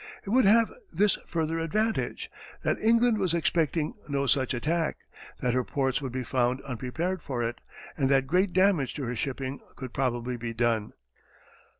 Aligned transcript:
It 0.25 0.31
would 0.31 0.45
have 0.45 0.73
this 0.91 1.19
further 1.27 1.59
advantage, 1.59 2.31
that 2.63 2.79
England 2.79 3.19
was 3.19 3.35
expecting 3.35 3.93
no 4.09 4.25
such 4.25 4.51
attack, 4.55 4.97
that 5.41 5.53
her 5.53 5.63
ports 5.63 6.01
would 6.01 6.11
be 6.11 6.23
found 6.23 6.59
unprepared 6.63 7.21
for 7.21 7.43
it, 7.43 7.61
and 7.95 8.09
that 8.09 8.25
great 8.25 8.51
damage 8.51 8.95
to 8.95 9.03
her 9.03 9.15
shipping 9.15 9.59
could 9.75 9.93
probably 9.93 10.37
be 10.37 10.53
done. 10.55 10.93